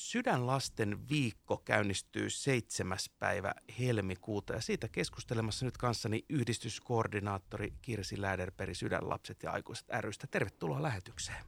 [0.00, 2.98] Sydänlasten viikko käynnistyy 7.
[3.18, 10.26] päivä helmikuuta ja siitä keskustelemassa nyt kanssani yhdistyskoordinaattori Kirsi Läderperi Sydänlapset ja aikuiset rystä.
[10.30, 11.44] Tervetuloa lähetykseen.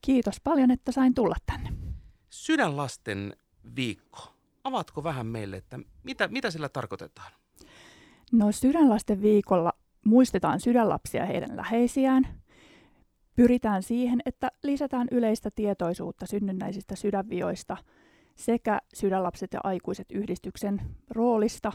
[0.00, 1.72] Kiitos paljon, että sain tulla tänne.
[2.30, 3.36] Sydänlasten
[3.76, 4.34] viikko.
[4.64, 7.32] Avaatko vähän meille, että mitä, mitä sillä tarkoitetaan?
[8.32, 9.72] No Sydänlasten viikolla
[10.04, 12.28] muistetaan sydänlapsia heidän läheisiään–
[13.36, 17.76] Pyritään siihen, että lisätään yleistä tietoisuutta synnynnäisistä sydänvioista
[18.34, 21.72] sekä Sydänlapset ja aikuiset yhdistyksen roolista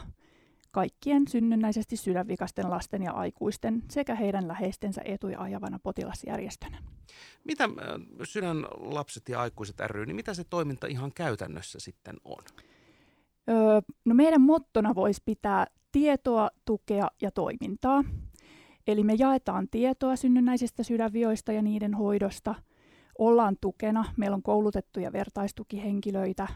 [0.70, 6.78] kaikkien synnynnäisesti sydänvikasten lasten ja aikuisten sekä heidän läheistensä etuja ajavana potilasjärjestönä.
[7.44, 7.70] Mitä äh,
[8.24, 12.44] Sydänlapset ja aikuiset ry, niin mitä se toiminta ihan käytännössä sitten on?
[13.48, 18.04] Öö, no meidän mottona voisi pitää tietoa, tukea ja toimintaa.
[18.86, 22.54] Eli me jaetaan tietoa synnynnäisistä sydänvioista ja niiden hoidosta,
[23.18, 26.48] ollaan tukena, meillä on koulutettuja vertaistukihenkilöitä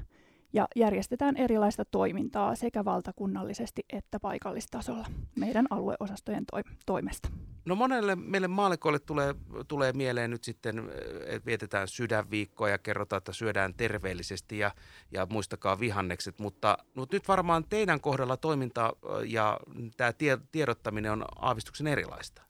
[0.53, 6.45] ja järjestetään erilaista toimintaa sekä valtakunnallisesti että paikallistasolla meidän alueosastojen
[6.87, 7.29] toimesta.
[7.65, 9.35] No monelle meille maalikoille tulee,
[9.69, 10.91] tulee mieleen nyt sitten,
[11.27, 14.71] että vietetään sydänviikkoa ja kerrotaan, että syödään terveellisesti ja,
[15.13, 18.93] ja muistakaa vihannekset, mutta, mutta nyt varmaan teidän kohdalla toiminta
[19.25, 19.61] ja
[19.97, 22.43] tämä tie, tiedottaminen on aavistuksen erilaista.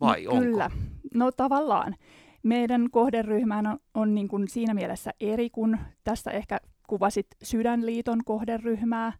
[0.00, 0.44] Vai no, onko?
[0.44, 0.70] Kyllä,
[1.14, 1.96] no tavallaan.
[2.42, 9.12] Meidän kohderyhmä on, on niin kuin siinä mielessä eri kuin tässä ehkä kuvasit Sydänliiton kohderyhmää,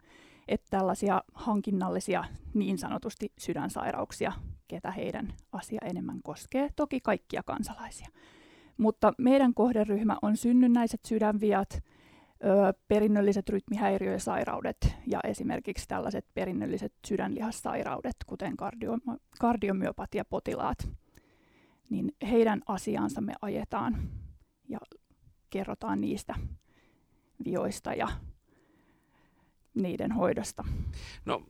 [0.48, 4.32] että tällaisia hankinnallisia niin sanotusti sydänsairauksia,
[4.68, 8.08] ketä heidän asia enemmän koskee, toki kaikkia kansalaisia.
[8.76, 11.82] Mutta meidän kohderyhmä on synnynnäiset sydänviat,
[12.88, 18.98] perinnölliset rytmihäiriösairaudet ja esimerkiksi tällaiset perinnölliset sydänlihassairaudet, kuten kardio,
[19.40, 20.88] kardiomyopatiapotilaat,
[21.90, 24.10] niin heidän asiansa me ajetaan
[24.68, 24.78] ja
[25.50, 26.34] kerrotaan niistä
[27.44, 28.08] vioista ja
[29.74, 30.64] niiden hoidosta.
[31.24, 31.42] No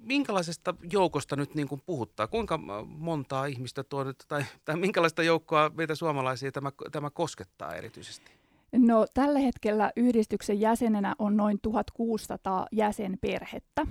[0.00, 2.26] minkälaisesta joukosta nyt niin kuin puhuttaa?
[2.26, 8.32] Kuinka montaa ihmistä tuo nyt, tai, tai minkälaista joukkoa meitä suomalaisia tämä, tämä koskettaa erityisesti?
[8.72, 13.86] No tällä hetkellä yhdistyksen jäsenenä on noin 1600 jäsenperhettä.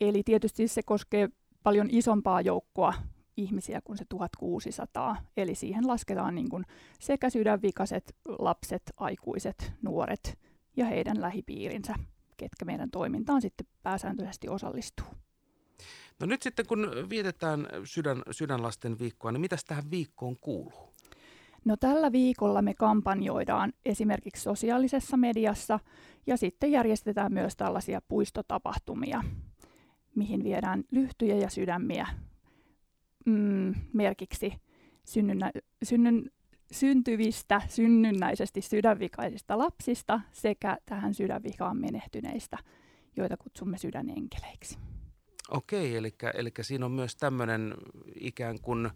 [0.00, 1.28] Eli tietysti se koskee
[1.62, 2.94] paljon isompaa joukkoa
[3.36, 5.16] ihmisiä kuin se 1600.
[5.36, 6.64] Eli siihen lasketaan niin kuin
[7.00, 10.38] sekä sydänvikaiset, lapset, aikuiset, nuoret
[10.76, 11.94] ja heidän lähipiirinsä
[12.36, 15.06] ketkä meidän toimintaan sitten pääsääntöisesti osallistuu.
[16.20, 20.94] No nyt sitten kun vietetään sydän, sydänlasten viikkoa, niin mitä tähän viikkoon kuuluu?
[21.64, 25.80] No tällä viikolla me kampanjoidaan esimerkiksi sosiaalisessa mediassa
[26.26, 29.24] ja sitten järjestetään myös tällaisia puistotapahtumia,
[30.14, 32.06] mihin viedään lyhtyjä ja sydämiä
[33.26, 34.52] mm, merkiksi
[35.04, 36.30] synnynnä, synnyn,
[36.72, 42.58] syntyvistä synnynnäisesti sydänvikaisista lapsista sekä tähän sydänvikaan menehtyneistä,
[43.16, 44.78] joita kutsumme sydänenkeleiksi.
[45.48, 47.74] Okei, eli, eli siinä on myös tämmöinen
[48.20, 48.90] ikään kuin,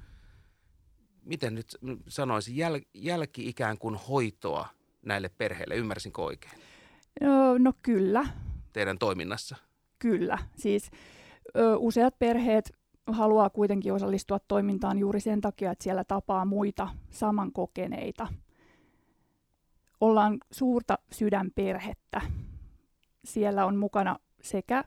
[1.25, 1.77] miten nyt
[2.09, 4.69] sanoisin, jäl, jälki ikään kuin hoitoa
[5.07, 6.55] näille perheille, ymmärsinkö oikein?
[7.21, 8.25] No, no kyllä.
[8.73, 9.57] Teidän toiminnassa?
[9.99, 10.91] Kyllä, siis
[11.57, 18.29] ö, useat perheet haluaa kuitenkin osallistua toimintaan juuri sen takia, että siellä tapaa muita samankokeneita.
[20.01, 22.21] Ollaan suurta sydänperhettä.
[23.25, 24.85] Siellä on mukana sekä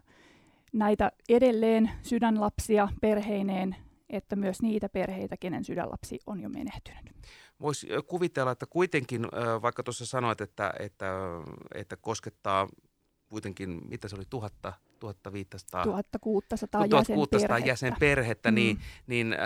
[0.73, 3.75] näitä edelleen sydänlapsia perheineen,
[4.09, 7.13] että myös niitä perheitä, kenen sydänlapsi on jo menehtynyt.
[7.61, 9.27] Voisi kuvitella, että kuitenkin,
[9.61, 11.11] vaikka tuossa sanoit, että, että,
[11.75, 12.67] että koskettaa
[13.29, 14.73] kuitenkin, mitä se oli, tuhatta
[15.03, 18.55] 1500, 1600, 1600 jäsenperhettä, mm.
[18.55, 19.39] niin, niin äh,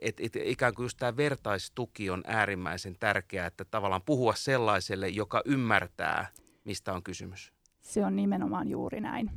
[0.00, 5.42] et, et, ikään kuin just tämä vertaistuki on äärimmäisen tärkeää, että tavallaan puhua sellaiselle, joka
[5.44, 6.26] ymmärtää,
[6.64, 7.52] mistä on kysymys.
[7.80, 9.30] Se on nimenomaan juuri näin.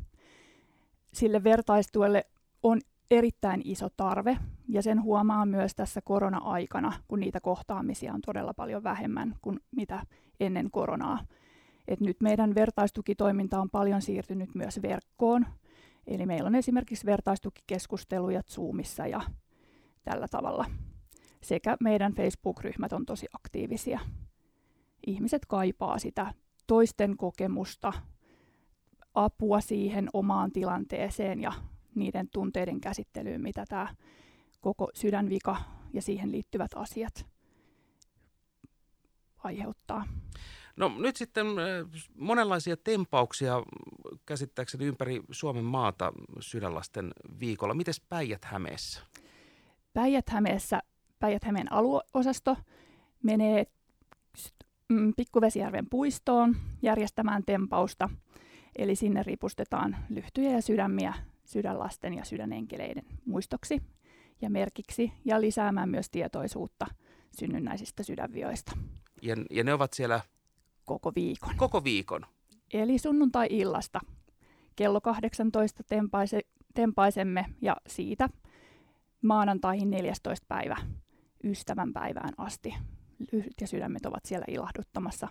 [1.14, 2.26] Sille vertaistuelle
[2.64, 2.82] on
[3.12, 4.38] erittäin iso tarve,
[4.70, 10.06] ja sen huomaa myös tässä korona-aikana, kun niitä kohtaamisia on todella paljon vähemmän kuin mitä
[10.40, 11.20] ennen koronaa.
[11.88, 15.46] Et nyt meidän vertaistukitoiminta on paljon siirtynyt myös verkkoon.
[16.08, 19.22] Eli meillä on esimerkiksi vertaistukikeskusteluja Zoomissa ja
[20.04, 20.66] tällä tavalla.
[21.42, 24.00] Sekä meidän Facebook-ryhmät on tosi aktiivisia.
[25.08, 26.34] Ihmiset kaipaa sitä
[26.68, 27.94] toisten kokemusta,
[29.14, 31.54] apua siihen omaan tilanteeseen ja
[31.96, 33.96] niiden tunteiden käsittelyyn, mitä tämä
[34.62, 35.56] koko sydänvika
[35.94, 37.26] ja siihen liittyvät asiat
[39.38, 40.06] aiheuttaa.
[40.76, 41.48] No nyt sitten
[42.16, 43.64] monenlaisia tempauksia
[44.26, 47.74] käsittääkseni ympäri Suomen maata sydänlasten viikolla.
[47.74, 49.02] Mites Päijät-Hämeessä?
[49.94, 50.82] Päijät-Hämeessä
[51.20, 52.58] Päijät-Hämeen alueosasto
[53.24, 53.68] menee
[54.90, 58.10] mm, Pikkuvesijärven puistoon järjestämään tempausta.
[58.76, 61.14] Eli sinne ripustetaan lyhtyjä ja sydämiä
[61.46, 63.82] sydänlasten ja sydänenkeleiden muistoksi
[64.42, 66.86] ja merkiksi ja lisäämään myös tietoisuutta
[67.38, 68.72] synnynnäisistä sydänvioista.
[69.22, 70.22] Ja, ja ne ovat siellä
[70.86, 71.56] koko viikon.
[71.58, 72.26] Koko viikon.
[72.74, 74.00] Eli sunnuntai-illasta
[74.76, 76.42] kello 18 tempaise,
[76.74, 78.30] tempaisemme ja siitä
[79.22, 80.46] maanantaihin 14.
[80.48, 80.76] päivä
[81.44, 82.76] ystävän päivään asti.
[83.32, 85.28] Lyhyt ja sydämet ovat siellä ilahduttamassa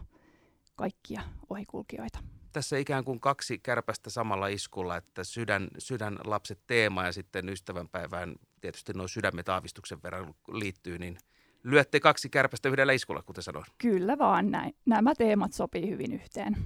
[0.77, 2.19] kaikkia ohikulkijoita.
[2.53, 8.35] Tässä ikään kuin kaksi kärpästä samalla iskulla, että sydän, sydän lapset teema ja sitten ystävänpäivään
[8.61, 11.19] tietysti nuo sydämet aavistuksen verran liittyy, niin
[11.65, 13.65] lyötte kaksi kärpästä yhdellä iskulla, kuten sanoin.
[13.79, 14.75] Kyllä vaan näin.
[14.87, 16.57] Nämä teemat sopii hyvin yhteen.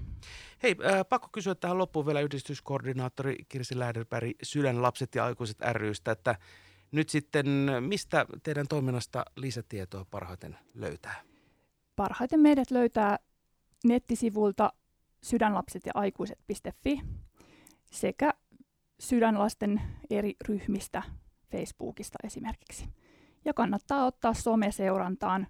[0.63, 6.35] Hei, äh, pakko kysyä tähän loppuun vielä yhdistyskoordinaattori Kirsi Lähderberg Sydänlapset ja aikuiset rystä, että
[6.93, 7.47] nyt sitten
[7.81, 11.23] mistä teidän toiminnasta lisätietoa parhaiten löytää?
[11.97, 13.19] Parhaiten meidät löytää
[13.85, 14.73] nettisivulta
[15.23, 17.01] sydänlapset ja aikuiset.fi
[17.91, 18.35] sekä
[19.01, 21.03] sydänlasten eri ryhmistä
[21.51, 22.89] Facebookista esimerkiksi.
[23.47, 25.47] Ja kannattaa ottaa someseurantaan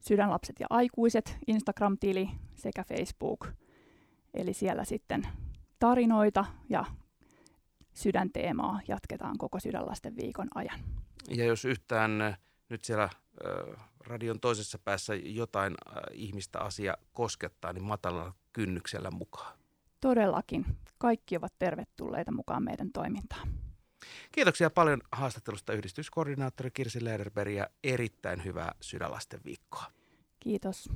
[0.00, 3.46] sydänlapset ja aikuiset, Instagram-tili sekä Facebook.
[4.34, 5.22] Eli siellä sitten
[5.78, 6.84] tarinoita ja
[7.94, 10.80] sydänteemaa jatketaan koko sydänlasten viikon ajan.
[11.30, 17.72] Ja jos yhtään äh, nyt siellä äh, radion toisessa päässä jotain äh, ihmistä asia koskettaa,
[17.72, 19.58] niin matalalla kynnyksellä mukaan.
[20.00, 20.66] Todellakin.
[20.98, 23.48] Kaikki ovat tervetulleita mukaan meidän toimintaan.
[24.32, 29.84] Kiitoksia paljon haastattelusta yhdistyskoordinaattori Kirsi Lederberg ja erittäin hyvää sydänlasten viikkoa.
[30.40, 30.90] Kiitos.